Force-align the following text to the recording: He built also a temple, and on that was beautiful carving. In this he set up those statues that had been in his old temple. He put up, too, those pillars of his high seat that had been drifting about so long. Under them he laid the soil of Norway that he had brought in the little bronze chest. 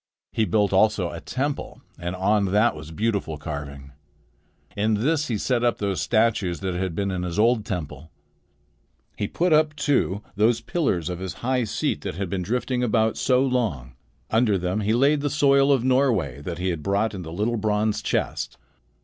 He 0.31 0.45
built 0.45 0.73
also 0.73 1.11
a 1.11 1.21
temple, 1.21 1.79
and 1.99 2.15
on 2.15 2.45
that 2.45 2.75
was 2.75 2.89
beautiful 2.89 3.37
carving. 3.37 3.91
In 4.75 4.95
this 4.95 5.27
he 5.27 5.37
set 5.37 5.63
up 5.63 5.77
those 5.77 6.01
statues 6.01 6.61
that 6.61 6.73
had 6.73 6.95
been 6.95 7.11
in 7.11 7.21
his 7.21 7.37
old 7.37 7.67
temple. 7.67 8.09
He 9.15 9.27
put 9.27 9.53
up, 9.53 9.75
too, 9.75 10.23
those 10.35 10.59
pillars 10.59 11.07
of 11.07 11.19
his 11.19 11.35
high 11.45 11.65
seat 11.65 12.01
that 12.01 12.15
had 12.15 12.31
been 12.31 12.41
drifting 12.41 12.81
about 12.81 13.15
so 13.15 13.43
long. 13.43 13.93
Under 14.31 14.57
them 14.57 14.79
he 14.79 14.95
laid 14.95 15.21
the 15.21 15.29
soil 15.29 15.71
of 15.71 15.83
Norway 15.83 16.41
that 16.41 16.57
he 16.57 16.69
had 16.69 16.81
brought 16.81 17.13
in 17.13 17.21
the 17.21 17.31
little 17.31 17.57
bronze 17.57 18.01
chest. 18.01 18.57